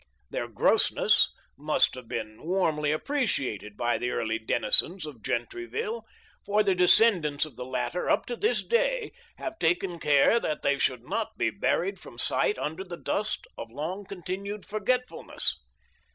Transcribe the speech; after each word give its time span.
Their 0.31 0.47
grossness 0.47 1.29
must 1.55 1.93
have 1.93 2.07
been 2.07 2.41
warmly 2.41 2.91
appreciated 2.91 3.77
by 3.77 3.99
the 3.99 4.09
early 4.09 4.39
denizens 4.39 5.05
of 5.05 5.21
Gentryville, 5.21 6.05
for 6.43 6.63
the 6.63 6.73
descendants 6.73 7.45
of 7.45 7.55
the 7.55 7.67
latter 7.67 8.09
up 8.09 8.25
to 8.25 8.35
this 8.35 8.65
day 8.65 9.11
have 9.37 9.59
taken 9.59 9.99
care 9.99 10.39
that 10.39 10.63
they 10.63 10.79
should 10.79 11.03
not 11.03 11.37
be 11.37 11.51
buried 11.51 11.99
from 11.99 12.17
sight 12.17 12.57
under 12.57 12.83
the 12.83 12.97
dust 12.97 13.45
of 13.59 13.69
long 13.69 14.03
continued 14.05 14.65
forgetfulness. 14.65 15.59